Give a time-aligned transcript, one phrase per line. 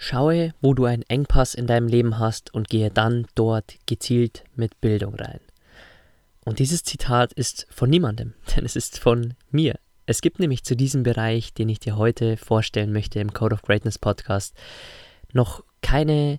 [0.00, 4.80] Schaue, wo du einen Engpass in deinem Leben hast und gehe dann dort gezielt mit
[4.80, 5.40] Bildung rein.
[6.44, 9.74] Und dieses Zitat ist von niemandem, denn es ist von mir.
[10.06, 13.62] Es gibt nämlich zu diesem Bereich, den ich dir heute vorstellen möchte im Code of
[13.62, 14.54] Greatness Podcast,
[15.32, 16.38] noch keine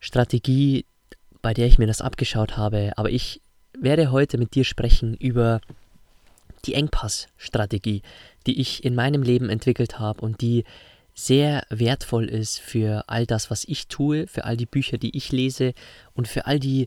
[0.00, 0.86] Strategie,
[1.42, 3.42] bei der ich mir das abgeschaut habe, aber ich
[3.78, 5.60] werde heute mit dir sprechen über
[6.64, 8.00] die Engpass-Strategie,
[8.46, 10.64] die ich in meinem Leben entwickelt habe und die
[11.14, 15.30] sehr wertvoll ist für all das, was ich tue, für all die Bücher, die ich
[15.30, 15.72] lese
[16.12, 16.86] und für all die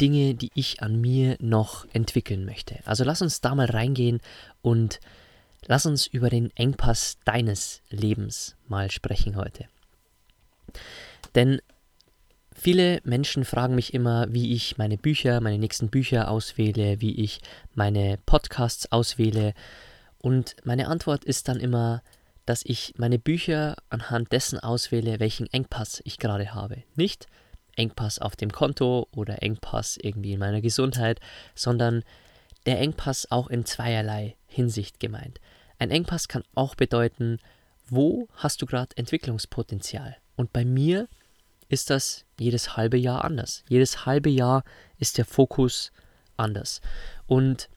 [0.00, 2.80] Dinge, die ich an mir noch entwickeln möchte.
[2.84, 4.20] Also lass uns da mal reingehen
[4.60, 5.00] und
[5.66, 9.66] lass uns über den Engpass deines Lebens mal sprechen heute.
[11.34, 11.60] Denn
[12.52, 17.40] viele Menschen fragen mich immer, wie ich meine Bücher, meine nächsten Bücher auswähle, wie ich
[17.74, 19.54] meine Podcasts auswähle.
[20.18, 22.02] Und meine Antwort ist dann immer,
[22.46, 26.82] dass ich meine Bücher anhand dessen auswähle, welchen Engpass ich gerade habe.
[26.94, 27.26] Nicht
[27.76, 31.20] Engpass auf dem Konto oder Engpass irgendwie in meiner Gesundheit,
[31.54, 32.04] sondern
[32.66, 35.40] der Engpass auch in zweierlei Hinsicht gemeint.
[35.78, 37.38] Ein Engpass kann auch bedeuten,
[37.86, 40.16] wo hast du gerade Entwicklungspotenzial?
[40.36, 41.08] Und bei mir
[41.68, 43.64] ist das jedes halbe Jahr anders.
[43.68, 44.64] Jedes halbe Jahr
[44.98, 45.92] ist der Fokus
[46.36, 46.80] anders.
[47.26, 47.68] Und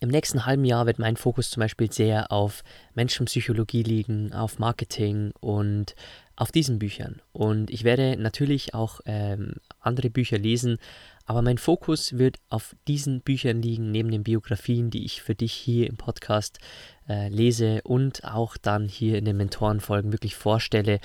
[0.00, 2.62] im nächsten halben Jahr wird mein Fokus zum Beispiel sehr auf
[2.94, 5.94] Menschenpsychologie liegen, auf Marketing und
[6.36, 7.22] auf diesen Büchern.
[7.32, 10.78] Und ich werde natürlich auch ähm, andere Bücher lesen,
[11.24, 15.52] aber mein Fokus wird auf diesen Büchern liegen, neben den Biografien, die ich für dich
[15.52, 16.60] hier im Podcast
[17.08, 21.00] äh, lese und auch dann hier in den Mentorenfolgen wirklich vorstelle,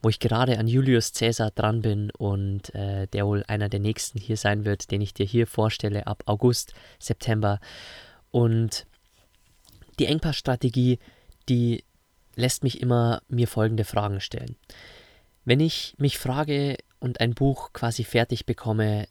[0.00, 4.20] wo ich gerade an Julius Caesar dran bin und äh, der wohl einer der nächsten
[4.20, 7.58] hier sein wird, den ich dir hier vorstelle ab August, September.
[8.34, 8.84] Und
[10.00, 10.98] die Engpassstrategie,
[11.48, 11.84] die
[12.34, 14.56] lässt mich immer mir folgende Fragen stellen.
[15.44, 19.06] Wenn ich mich frage und ein Buch quasi fertig bekomme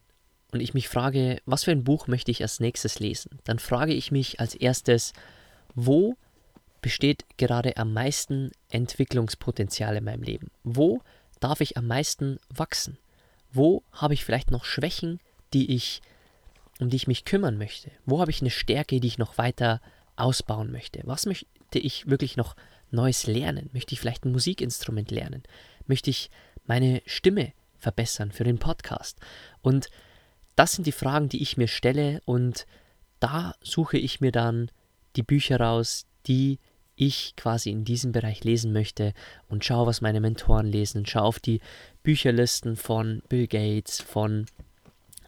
[0.51, 3.93] und ich mich frage, was für ein Buch möchte ich als nächstes lesen, dann frage
[3.93, 5.13] ich mich als erstes,
[5.73, 6.17] wo
[6.81, 10.51] besteht gerade am meisten Entwicklungspotenzial in meinem Leben?
[10.65, 10.99] Wo
[11.39, 12.97] darf ich am meisten wachsen?
[13.53, 15.21] Wo habe ich vielleicht noch Schwächen,
[15.53, 16.01] die ich
[16.79, 17.91] um die ich mich kümmern möchte?
[18.05, 19.81] Wo habe ich eine Stärke, die ich noch weiter
[20.15, 21.01] ausbauen möchte?
[21.05, 22.55] Was möchte ich wirklich noch
[22.91, 23.69] Neues lernen?
[23.73, 25.43] Möchte ich vielleicht ein Musikinstrument lernen?
[25.87, 26.29] Möchte ich
[26.65, 29.19] meine Stimme verbessern für den Podcast?
[29.61, 29.89] Und
[30.55, 32.67] das sind die Fragen, die ich mir stelle und
[33.19, 34.69] da suche ich mir dann
[35.15, 36.59] die Bücher raus, die
[36.95, 39.13] ich quasi in diesem Bereich lesen möchte
[39.47, 41.59] und schaue, was meine Mentoren lesen, schaue auf die
[42.03, 44.45] Bücherlisten von Bill Gates, von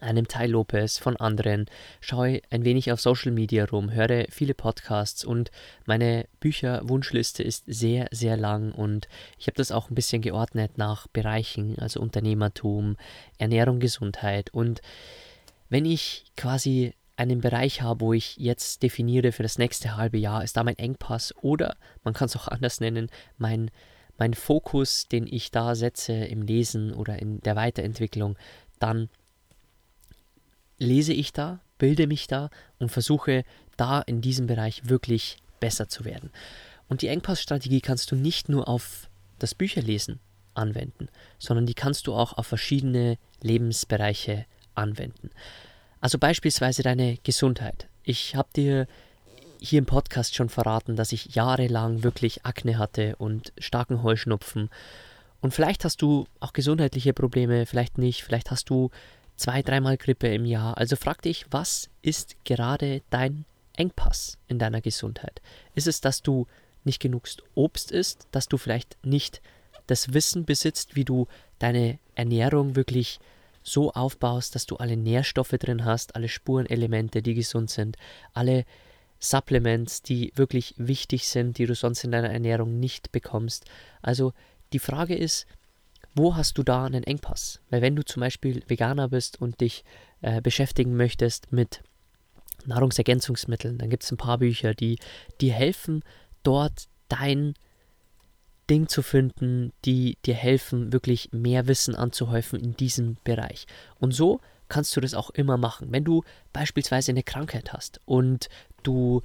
[0.06, 1.66] einem Teil Lopez, von anderen,
[2.00, 5.50] schaue ein wenig auf Social Media rum, höre viele Podcasts und
[5.84, 9.08] meine Bücherwunschliste ist sehr, sehr lang und
[9.38, 12.96] ich habe das auch ein bisschen geordnet nach Bereichen, also Unternehmertum,
[13.38, 14.50] Ernährung, Gesundheit.
[14.54, 14.80] Und
[15.68, 20.44] wenn ich quasi einen Bereich habe, wo ich jetzt definiere für das nächste halbe Jahr,
[20.44, 23.70] ist da mein Engpass oder man kann es auch anders nennen, mein
[24.18, 28.36] mein Fokus, den ich da setze im Lesen oder in der Weiterentwicklung,
[28.78, 29.10] dann
[30.78, 33.44] lese ich da, bilde mich da und versuche
[33.76, 36.30] da in diesem Bereich wirklich besser zu werden.
[36.88, 39.08] Und die Engpassstrategie kannst du nicht nur auf
[39.38, 40.20] das Bücherlesen
[40.54, 41.08] anwenden,
[41.38, 45.30] sondern die kannst du auch auf verschiedene Lebensbereiche anwenden.
[46.00, 47.88] Also beispielsweise deine Gesundheit.
[48.02, 48.86] Ich habe dir
[49.60, 54.70] hier im Podcast schon verraten, dass ich jahrelang wirklich Akne hatte und starken Heuschnupfen.
[55.40, 58.90] Und vielleicht hast du auch gesundheitliche Probleme, vielleicht nicht, vielleicht hast du
[59.36, 60.76] zwei, dreimal Grippe im Jahr.
[60.76, 63.44] Also frag dich, was ist gerade dein
[63.74, 65.40] Engpass in deiner Gesundheit?
[65.74, 66.46] Ist es, dass du
[66.84, 69.42] nicht genug Obst isst, dass du vielleicht nicht
[69.86, 71.26] das Wissen besitzt, wie du
[71.58, 73.18] deine Ernährung wirklich
[73.62, 77.96] so aufbaust, dass du alle Nährstoffe drin hast, alle Spurenelemente, die gesund sind,
[78.32, 78.64] alle
[79.18, 83.64] Supplements, die wirklich wichtig sind, die du sonst in deiner Ernährung nicht bekommst.
[84.02, 84.32] Also
[84.72, 85.46] die Frage ist,
[86.16, 87.60] wo hast du da einen Engpass?
[87.70, 89.84] Weil wenn du zum Beispiel Veganer bist und dich
[90.22, 91.82] äh, beschäftigen möchtest mit
[92.64, 94.98] Nahrungsergänzungsmitteln, dann gibt es ein paar Bücher, die
[95.40, 96.02] dir helfen,
[96.42, 97.54] dort dein
[98.68, 103.66] Ding zu finden, die dir helfen, wirklich mehr Wissen anzuhäufen in diesem Bereich.
[104.00, 105.92] Und so kannst du das auch immer machen.
[105.92, 108.48] Wenn du beispielsweise eine Krankheit hast und
[108.82, 109.22] du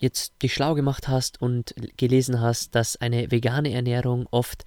[0.00, 4.64] jetzt dich schlau gemacht hast und gelesen hast, dass eine vegane Ernährung oft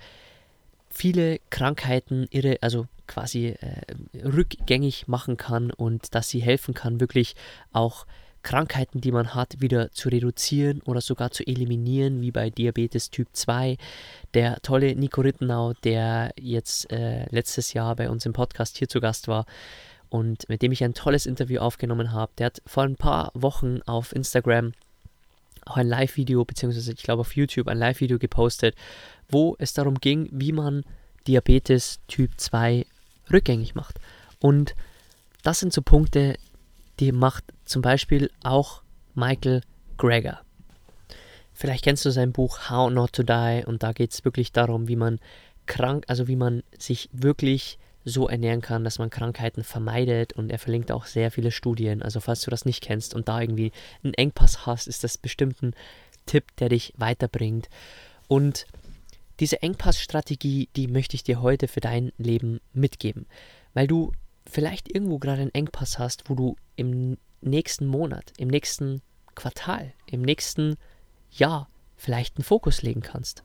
[0.90, 3.82] viele Krankheiten ihre, also quasi äh,
[4.24, 7.36] rückgängig machen kann und dass sie helfen kann, wirklich
[7.72, 8.06] auch
[8.42, 13.28] Krankheiten, die man hat, wieder zu reduzieren oder sogar zu eliminieren, wie bei Diabetes Typ
[13.34, 13.78] 2.
[14.34, 19.02] Der tolle Nico Rittenau, der jetzt äh, letztes Jahr bei uns im Podcast hier zu
[19.02, 19.46] Gast war
[20.10, 23.82] und mit dem ich ein tolles Interview aufgenommen habe, der hat vor ein paar Wochen
[23.86, 24.74] auf Instagram
[25.70, 28.76] auch ein Live-Video, beziehungsweise ich glaube auf YouTube ein Live-Video gepostet,
[29.30, 30.84] wo es darum ging, wie man
[31.28, 32.86] Diabetes Typ 2
[33.32, 34.00] rückgängig macht.
[34.40, 34.76] Und
[35.44, 36.38] das sind so Punkte,
[37.00, 38.82] die macht zum Beispiel auch
[39.14, 39.62] Michael
[39.98, 40.42] Greger.
[41.54, 44.88] Vielleicht kennst du sein Buch How Not to Die und da geht es wirklich darum,
[44.88, 45.20] wie man
[45.66, 50.60] krank, also wie man sich wirklich so ernähren kann, dass man Krankheiten vermeidet und er
[50.60, 52.02] verlinkt auch sehr viele Studien.
[52.02, 53.72] Also falls du das nicht kennst und da irgendwie
[54.04, 55.74] einen Engpass hast, ist das bestimmt ein
[56.26, 57.70] Tipp, der dich weiterbringt.
[58.28, 58.66] Und
[59.40, 63.26] diese Engpassstrategie, die möchte ich dir heute für dein Leben mitgeben,
[63.74, 64.12] weil du
[64.46, 69.02] vielleicht irgendwo gerade einen Engpass hast, wo du im nächsten Monat, im nächsten
[69.36, 70.76] Quartal, im nächsten
[71.32, 73.44] Jahr vielleicht einen Fokus legen kannst.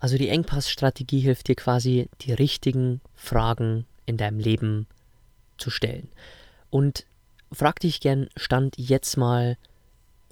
[0.00, 4.86] Also die Engpassstrategie hilft dir quasi, die richtigen Fragen in deinem Leben
[5.58, 6.08] zu stellen.
[6.70, 7.06] Und
[7.52, 9.56] frag dich gern, stand jetzt mal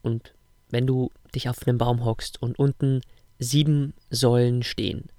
[0.03, 0.33] und
[0.71, 3.03] wenn du dich auf einem Baum hockst und unten
[3.39, 5.11] sieben Säulen stehen,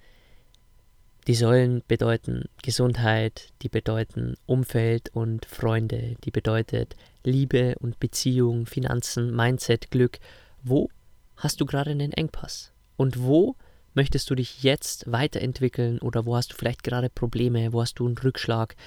[1.27, 9.35] die Säulen bedeuten Gesundheit, die bedeuten Umfeld und Freunde, die bedeutet Liebe und Beziehung, Finanzen,
[9.35, 10.17] Mindset, Glück.
[10.63, 10.89] Wo
[11.35, 12.71] hast du gerade einen Engpass?
[12.97, 13.55] Und wo
[13.99, 18.07] möchtest du dich jetzt weiterentwickeln oder wo hast du vielleicht gerade Probleme, wo hast du
[18.07, 18.77] einen Rückschlag?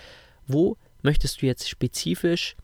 [0.47, 2.57] Wo möchtest du jetzt spezifisch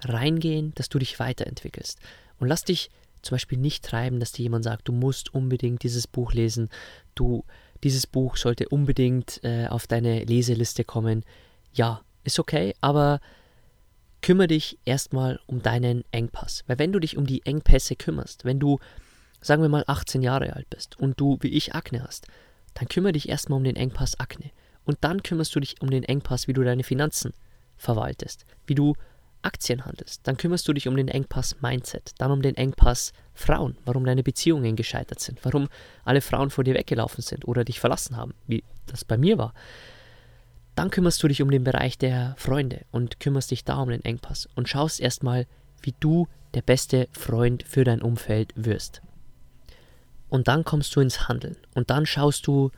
[0.00, 1.98] reingehen, dass du dich weiterentwickelst?
[2.38, 2.88] Und lass dich
[3.20, 6.70] zum Beispiel nicht treiben, dass dir jemand sagt, du musst unbedingt dieses Buch lesen,
[7.14, 7.44] du
[7.82, 11.22] dieses Buch sollte unbedingt äh, auf deine Leseliste kommen.
[11.74, 13.20] Ja, ist okay, aber
[14.22, 16.64] kümmere dich erstmal um deinen Engpass.
[16.66, 18.78] Weil wenn du dich um die Engpässe kümmerst, wenn du,
[19.40, 22.26] sagen wir mal, 18 Jahre alt bist und du wie ich Akne hast,
[22.74, 24.50] dann kümmere dich erstmal um den Engpass Akne.
[24.84, 27.32] Und dann kümmerst du dich um den Engpass, wie du deine Finanzen
[27.76, 28.94] verwaltest, wie du
[29.42, 33.76] Aktien handelst, dann kümmerst du dich um den Engpass Mindset, dann um den Engpass Frauen,
[33.84, 35.68] warum deine Beziehungen gescheitert sind, warum
[36.04, 39.54] alle Frauen vor dir weggelaufen sind oder dich verlassen haben, wie das bei mir war.
[40.74, 44.04] Dann kümmerst du dich um den Bereich der Freunde und kümmerst dich da um den
[44.04, 45.46] Engpass und schaust erstmal,
[45.82, 49.02] wie du der beste Freund für dein Umfeld wirst.
[50.30, 52.70] Und dann kommst du ins Handeln und dann schaust du,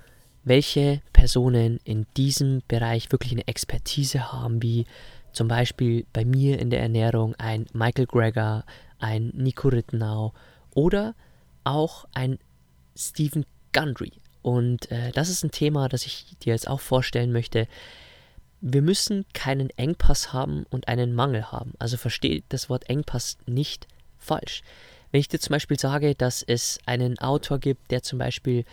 [0.43, 4.87] welche Personen in diesem Bereich wirklich eine Expertise haben, wie
[5.33, 8.65] zum Beispiel bei mir in der Ernährung ein Michael Greger,
[8.99, 10.33] ein Nico Rittenau
[10.75, 11.15] oder
[11.65, 12.39] auch ein
[12.97, 14.13] Stephen Gundry.
[14.43, 17.69] Und äh, das ist ein Thema, das ich dir jetzt auch vorstellen möchte.
[18.61, 21.73] Wir müssen keinen Engpass haben und einen Mangel haben.
[21.79, 23.87] Also verstehe das Wort Engpass nicht
[24.19, 24.63] falsch.
[25.13, 28.65] Wenn ich dir zum Beispiel sage, dass es einen Autor gibt, der zum Beispiel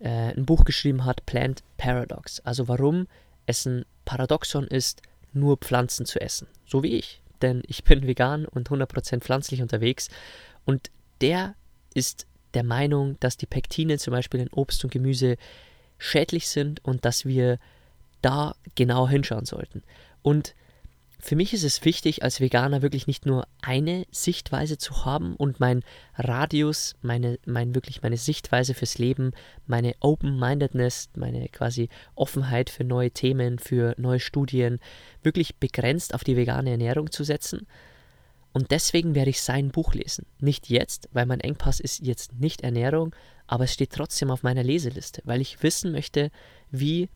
[0.00, 3.06] äh, ein Buch geschrieben hat, Plant Paradox, also warum
[3.46, 6.48] es ein Paradoxon ist, nur Pflanzen zu essen.
[6.66, 7.20] So wie ich.
[7.42, 10.08] Denn ich bin vegan und 100% pflanzlich unterwegs.
[10.64, 11.54] Und der
[11.94, 15.36] ist der Meinung, dass die Pektine zum Beispiel in Obst und Gemüse
[15.98, 17.58] schädlich sind und dass wir
[18.22, 19.82] da genau hinschauen sollten.
[20.22, 20.54] Und
[21.20, 25.58] für mich ist es wichtig, als Veganer wirklich nicht nur eine Sichtweise zu haben und
[25.58, 25.82] mein
[26.14, 29.32] Radius, meine, mein, wirklich meine Sichtweise fürs Leben,
[29.66, 34.78] meine Open-Mindedness, meine quasi Offenheit für neue Themen, für neue Studien,
[35.22, 37.66] wirklich begrenzt auf die vegane Ernährung zu setzen.
[38.52, 40.24] Und deswegen werde ich sein Buch lesen.
[40.40, 43.14] Nicht jetzt, weil mein Engpass ist jetzt nicht Ernährung,
[43.46, 46.30] aber es steht trotzdem auf meiner Leseliste, weil ich wissen möchte,
[46.70, 47.08] wie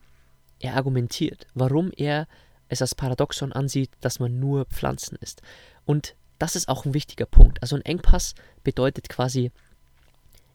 [0.58, 2.26] er argumentiert, warum er
[2.72, 5.42] es als Paradoxon ansieht, dass man nur Pflanzen isst.
[5.84, 7.62] Und das ist auch ein wichtiger Punkt.
[7.62, 9.52] Also ein Engpass bedeutet quasi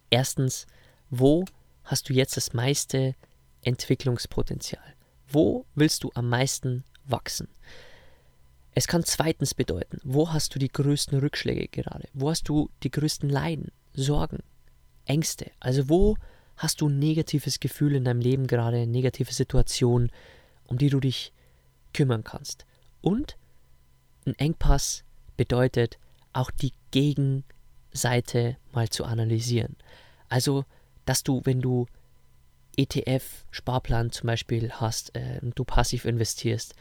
[0.10, 0.68] erstens,
[1.10, 1.46] wo
[1.84, 3.16] hast du jetzt das meiste
[3.62, 4.98] Entwicklungspotenzial?
[5.30, 7.48] wo willst du am meisten wachsen?
[8.74, 12.08] Es kann zweitens bedeuten, wo hast du die größten Rückschläge gerade?
[12.14, 14.44] Wo hast du die größten Leiden, Sorgen,
[15.06, 15.52] Ängste?
[15.60, 16.16] Also wo
[16.58, 20.12] hast du ein negatives Gefühl in deinem Leben gerade, negative Situation,
[20.66, 21.34] um die du dich
[21.98, 22.66] kümmern kannst?
[23.02, 23.38] Und
[24.28, 25.04] ein Engpass
[25.36, 25.98] bedeutet
[26.32, 29.76] auch die Gegenseite mal zu analysieren.
[30.30, 30.66] Also,
[31.06, 31.88] dass du, wenn du
[32.78, 36.76] ETF-Sparplan zum Beispiel hast äh, und du passiv investierst,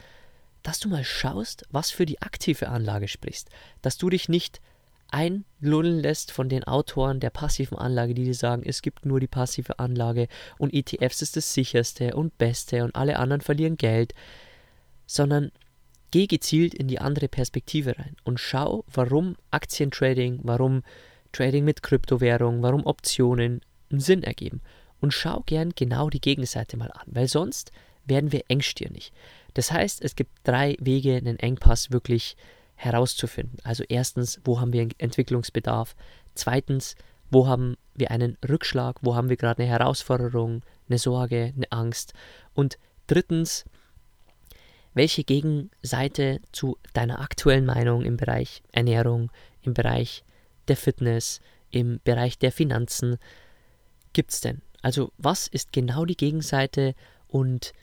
[0.61, 3.49] dass du mal schaust, was für die aktive Anlage sprichst.
[3.81, 4.61] Dass du dich nicht
[5.09, 9.27] einlullen lässt von den Autoren der passiven Anlage, die dir sagen, es gibt nur die
[9.27, 14.13] passive Anlage und ETFs ist das sicherste und beste und alle anderen verlieren Geld,
[15.07, 15.51] sondern
[16.11, 20.83] geh gezielt in die andere Perspektive rein und schau, warum Aktientrading, warum
[21.31, 23.61] Trading mit Kryptowährung, warum Optionen
[23.91, 24.61] einen Sinn ergeben.
[24.99, 27.71] Und schau gern genau die Gegenseite mal an, weil sonst
[28.05, 29.11] werden wir engstirnig.
[29.53, 32.35] Das heißt, es gibt drei Wege, einen Engpass wirklich
[32.75, 33.59] herauszufinden.
[33.63, 35.95] Also erstens, wo haben wir Entwicklungsbedarf?
[36.35, 36.95] Zweitens,
[37.29, 38.97] wo haben wir einen Rückschlag?
[39.01, 42.13] Wo haben wir gerade eine Herausforderung, eine Sorge, eine Angst?
[42.53, 43.65] Und drittens,
[44.97, 50.23] welche Gegenseite zu deiner aktuellen Meinung im Bereich Ernährung, im Bereich
[50.67, 51.39] der Fitness,
[51.69, 53.17] im Bereich der Finanzen
[54.13, 54.61] gibt es denn?
[54.81, 56.95] Also was ist genau die Gegenseite
[57.27, 57.73] und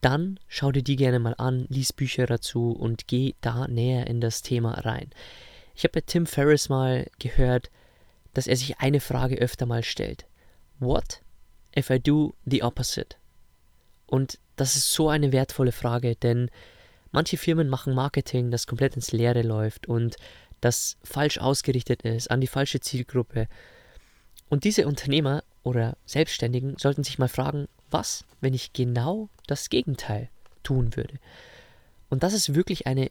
[0.00, 4.20] dann schau dir die gerne mal an, lies Bücher dazu und geh da näher in
[4.20, 5.10] das Thema rein.
[5.74, 7.70] Ich habe bei Tim Ferriss mal gehört,
[8.34, 10.26] dass er sich eine Frage öfter mal stellt.
[10.78, 11.22] What
[11.76, 13.16] if I do the opposite?
[14.06, 16.50] Und das ist so eine wertvolle Frage, denn
[17.12, 20.16] manche Firmen machen Marketing, das komplett ins Leere läuft und
[20.60, 23.48] das falsch ausgerichtet ist, an die falsche Zielgruppe.
[24.48, 30.28] Und diese Unternehmer oder Selbstständigen sollten sich mal fragen, was, wenn ich genau das Gegenteil
[30.62, 31.18] tun würde?
[32.08, 33.10] Und das ist wirklich eine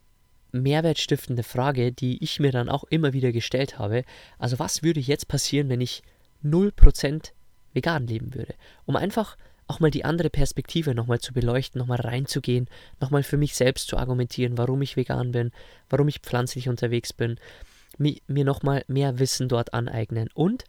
[0.52, 4.04] mehrwertstiftende Frage, die ich mir dann auch immer wieder gestellt habe.
[4.38, 6.04] Also was würde jetzt passieren, wenn ich
[6.44, 7.32] 0%
[7.74, 8.54] vegan leben würde?
[8.86, 9.36] Um einfach
[9.68, 12.68] auch mal die andere Perspektive nochmal zu beleuchten, nochmal reinzugehen,
[13.00, 15.52] nochmal für mich selbst zu argumentieren, warum ich vegan bin,
[15.90, 17.40] warum ich pflanzlich unterwegs bin,
[17.98, 20.66] mir, mir nochmal mehr Wissen dort aneignen und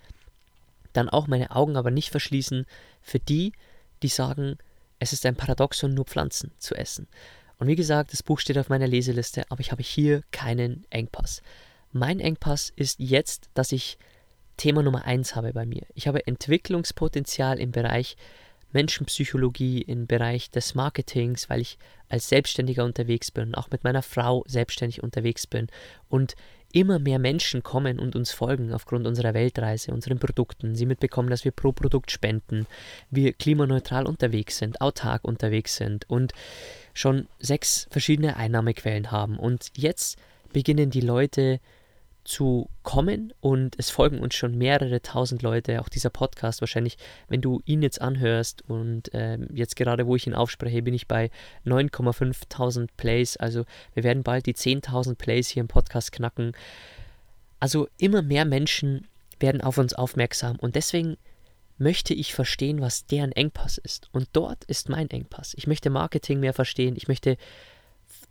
[0.93, 2.67] dann auch meine Augen aber nicht verschließen
[3.03, 3.53] für die,
[4.03, 4.59] die sagen,
[4.99, 7.09] es ist ein Paradoxon, nur Pflanzen zu essen.
[7.59, 11.43] Und wie gesagt, das Buch steht auf meiner Leseliste, aber ich habe hier keinen Engpass.
[11.93, 13.99] Mein Engpass ist jetzt, dass ich
[14.57, 15.83] Thema Nummer eins habe bei mir.
[15.95, 18.17] Ich habe Entwicklungspotenzial im Bereich
[18.75, 21.79] Menschenpsychologie, im Bereich des Marketings, weil ich
[22.09, 25.69] als Selbstständiger unterwegs bin, auch mit meiner Frau selbstständig unterwegs bin
[26.09, 26.35] und
[26.75, 30.75] immer mehr Menschen kommen und uns folgen aufgrund unserer Weltreise, unseren Produkten.
[30.75, 32.67] Sie mitbekommen, dass wir pro Produkt spenden,
[33.11, 36.33] wir klimaneutral unterwegs sind, autark unterwegs sind und
[36.93, 39.39] schon sechs verschiedene Einnahmequellen haben.
[39.39, 40.19] Und jetzt
[40.53, 41.61] beginnen die Leute
[42.25, 46.97] zu kommen und es folgen uns schon mehrere tausend Leute, auch dieser Podcast wahrscheinlich,
[47.29, 51.07] wenn du ihn jetzt anhörst und ähm, jetzt gerade, wo ich ihn aufspreche, bin ich
[51.07, 51.31] bei
[51.67, 56.53] 9,5 Plays, also wir werden bald die 10.000 Plays hier im Podcast knacken.
[57.61, 59.07] Also immer mehr Menschen
[59.39, 61.17] werden auf uns aufmerksam und deswegen
[61.77, 64.09] möchte ich verstehen, was deren Engpass ist.
[64.13, 65.55] Und dort ist mein Engpass.
[65.55, 67.37] Ich möchte Marketing mehr verstehen, ich möchte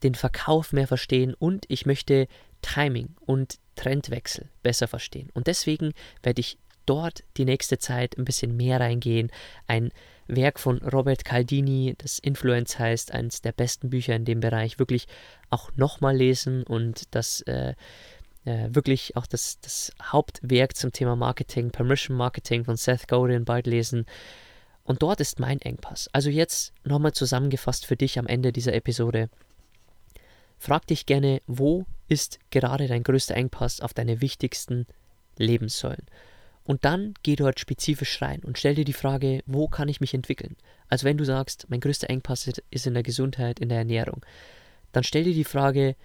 [0.02, 2.28] den Verkauf mehr verstehen und ich möchte
[2.62, 5.30] Timing und Trendwechsel besser verstehen.
[5.34, 9.32] Und deswegen werde ich dort die nächste Zeit ein bisschen mehr reingehen.
[9.68, 9.92] Ein
[10.28, 15.08] Werk von Robert Caldini, das Influence heißt, eines der besten Bücher in dem Bereich, wirklich
[15.50, 17.74] auch nochmal lesen und das äh,
[18.46, 23.68] äh, wirklich auch das, das Hauptwerk zum Thema Marketing, Permission Marketing von Seth Godin bald
[23.68, 24.06] lesen.
[24.84, 26.10] Und dort ist mein Engpass.
[26.12, 29.30] Also jetzt nochmal zusammengefasst für dich am Ende dieser Episode.
[30.64, 34.88] Frag dich gerne, wo ist gerade dein größter Engpass auf deine wichtigsten
[35.38, 36.06] Lebenssäulen.
[36.64, 40.14] Und dann geh dort spezifisch rein und stell dir die Frage, wo kann ich mich
[40.14, 40.56] entwickeln?
[40.88, 44.26] Also wenn du sagst, mein größter Engpass ist in der Gesundheit, in der Ernährung,
[44.94, 45.98] dann stell dir die Frage,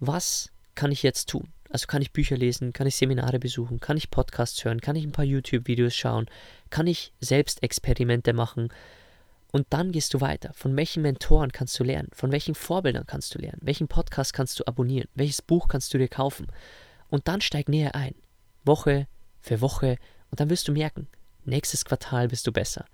[0.00, 1.48] was kann ich jetzt tun?
[1.70, 5.04] Also kann ich Bücher lesen, kann ich Seminare besuchen, kann ich Podcasts hören, kann ich
[5.04, 6.26] ein paar YouTube-Videos schauen,
[6.68, 8.68] kann ich Selbstexperimente machen,
[9.56, 10.52] und dann gehst du weiter.
[10.52, 12.10] Von welchen Mentoren kannst du lernen?
[12.12, 13.62] Von welchen Vorbildern kannst du lernen?
[13.62, 15.08] Welchen Podcast kannst du abonnieren?
[15.14, 16.48] Welches Buch kannst du dir kaufen?
[17.08, 18.14] Und dann steig näher ein.
[18.66, 19.06] Woche
[19.40, 19.96] für Woche.
[20.30, 21.08] Und dann wirst du merken,
[21.46, 22.84] nächstes Quartal bist du besser.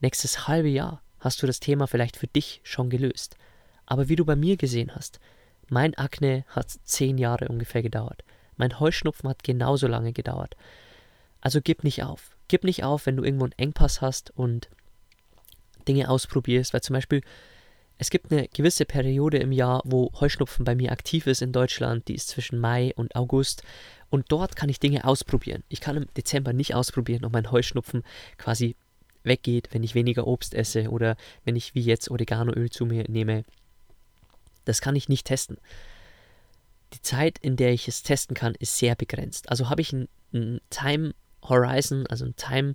[0.00, 3.38] Nächstes halbe Jahr hast du das Thema vielleicht für dich schon gelöst.
[3.86, 5.18] Aber wie du bei mir gesehen hast,
[5.70, 8.22] mein Akne hat zehn Jahre ungefähr gedauert.
[8.58, 10.58] Mein Heuschnupfen hat genauso lange gedauert.
[11.40, 12.36] Also gib nicht auf.
[12.48, 14.68] Gib nicht auf, wenn du irgendwo einen Engpass hast und
[15.84, 17.22] Dinge ausprobierst, weil zum Beispiel
[17.96, 22.08] es gibt eine gewisse Periode im Jahr, wo Heuschnupfen bei mir aktiv ist in Deutschland,
[22.08, 23.62] die ist zwischen Mai und August
[24.10, 25.62] und dort kann ich Dinge ausprobieren.
[25.68, 28.02] Ich kann im Dezember nicht ausprobieren, ob mein Heuschnupfen
[28.36, 28.76] quasi
[29.22, 33.44] weggeht, wenn ich weniger Obst esse oder wenn ich wie jetzt Oreganoöl zu mir nehme.
[34.64, 35.58] Das kann ich nicht testen.
[36.92, 39.50] Die Zeit, in der ich es testen kann, ist sehr begrenzt.
[39.50, 40.08] Also habe ich einen,
[40.70, 42.74] Time Horizon, also einen Time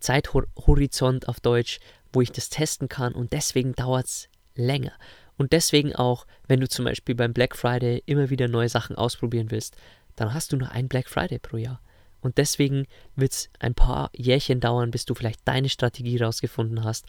[0.00, 1.80] Zeithorizont auf Deutsch,
[2.14, 4.92] wo ich das testen kann und deswegen dauert es länger.
[5.36, 9.50] Und deswegen auch, wenn du zum Beispiel beim Black Friday immer wieder neue Sachen ausprobieren
[9.50, 9.76] willst,
[10.16, 11.80] dann hast du nur einen Black Friday pro Jahr.
[12.20, 17.06] Und deswegen wird es ein paar Jährchen dauern, bis du vielleicht deine Strategie rausgefunden hast.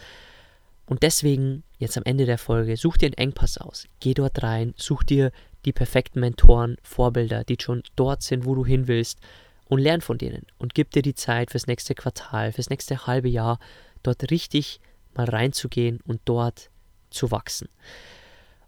[0.88, 3.88] Und deswegen, jetzt am Ende der Folge, such dir einen Engpass aus.
[4.00, 5.31] Geh dort rein, such dir
[5.65, 9.19] die perfekten Mentoren, Vorbilder, die schon dort sind, wo du hin willst
[9.67, 10.45] und lern von denen.
[10.57, 13.59] Und gib dir die Zeit fürs nächste Quartal, fürs nächste halbe Jahr,
[14.03, 14.79] dort richtig
[15.17, 16.69] mal reinzugehen und dort
[17.10, 17.69] zu wachsen.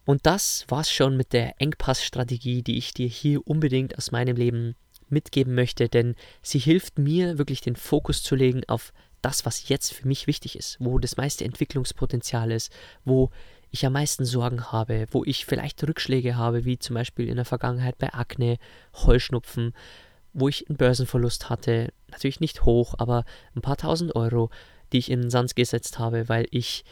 [0.06, 4.75] Und das war's schon mit der Engpassstrategie, die ich dir hier unbedingt aus meinem Leben
[5.10, 9.94] mitgeben möchte, denn sie hilft mir wirklich den Fokus zu legen auf das, was jetzt
[9.94, 12.72] für mich wichtig ist, wo das meiste Entwicklungspotenzial ist,
[13.04, 13.32] wo
[13.70, 17.46] ich am meisten Sorgen habe, wo ich vielleicht Rückschläge habe, wie zum Beispiel in der
[17.46, 18.58] Vergangenheit bei Akne,
[18.94, 19.74] Heuschnupfen,
[20.34, 23.25] wo ich einen Börsenverlust hatte, natürlich nicht hoch, aber
[23.56, 24.50] ein paar tausend Euro,
[24.91, 26.84] die ich in den Sand gesetzt habe, weil ich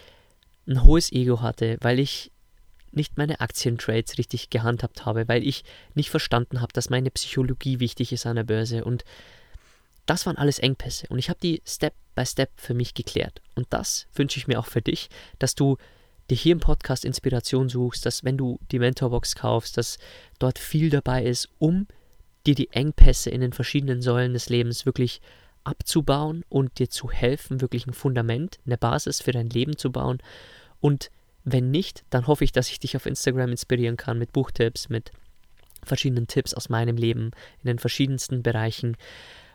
[0.67, 2.31] ein hohes Ego hatte, weil ich
[2.91, 8.11] nicht meine Aktientrades richtig gehandhabt habe, weil ich nicht verstanden habe, dass meine Psychologie wichtig
[8.11, 8.85] ist an der Börse.
[8.85, 9.03] Und
[10.05, 11.07] das waren alles Engpässe.
[11.09, 13.41] Und ich habe die Step by Step für mich geklärt.
[13.55, 15.09] Und das wünsche ich mir auch für dich,
[15.39, 15.77] dass du
[16.29, 19.97] dir hier im Podcast Inspiration suchst, dass wenn du die Mentorbox kaufst, dass
[20.39, 21.87] dort viel dabei ist, um
[22.47, 25.21] dir die Engpässe in den verschiedenen Säulen des Lebens wirklich
[25.65, 30.19] abzubauen und dir zu helfen, wirklich ein Fundament, eine Basis für dein Leben zu bauen.
[30.79, 31.11] Und
[31.43, 35.11] wenn nicht, dann hoffe ich, dass ich dich auf Instagram inspirieren kann mit Buchtipps, mit
[35.83, 38.97] verschiedenen Tipps aus meinem Leben in den verschiedensten Bereichen.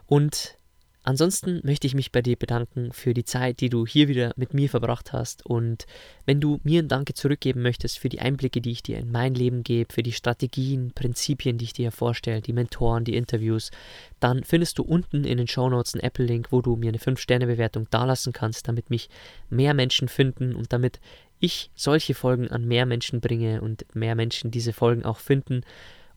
[0.07, 0.57] Und
[1.03, 4.53] Ansonsten möchte ich mich bei dir bedanken für die Zeit, die du hier wieder mit
[4.53, 5.45] mir verbracht hast.
[5.47, 5.87] Und
[6.27, 9.35] wenn du mir ein Danke zurückgeben möchtest für die Einblicke, die ich dir in mein
[9.35, 13.71] Leben gebe, für die Strategien, Prinzipien, die ich dir vorstelle, die Mentoren, die Interviews,
[14.21, 17.89] dann findest du unten in den Show Notes einen Apple-Link, wo du mir eine 5-Sterne-Bewertung
[17.91, 19.09] dalassen kannst, damit mich
[19.49, 21.01] mehr Menschen finden und damit
[21.39, 25.63] ich solche Folgen an mehr Menschen bringe und mehr Menschen diese Folgen auch finden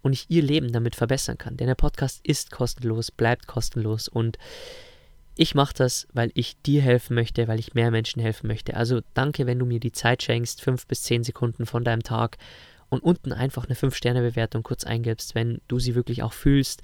[0.04, 1.58] und ich ihr Leben damit verbessern kann.
[1.58, 4.38] Denn der Podcast ist kostenlos, bleibt kostenlos und
[5.36, 8.76] ich mache das, weil ich dir helfen möchte, weil ich mehr Menschen helfen möchte.
[8.76, 12.38] Also danke, wenn du mir die Zeit schenkst, fünf bis zehn Sekunden von deinem Tag
[12.90, 16.84] und unten einfach eine 5-Sterne-Bewertung kurz eingibst, wenn du sie wirklich auch fühlst.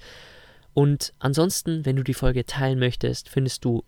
[0.74, 3.84] Und ansonsten, wenn du die Folge teilen möchtest, findest du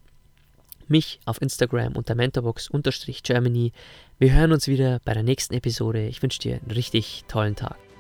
[0.86, 3.72] mich auf Instagram unter mentorbox-germany.
[4.18, 6.06] Wir hören uns wieder bei der nächsten Episode.
[6.06, 7.91] Ich wünsche dir einen richtig tollen Tag.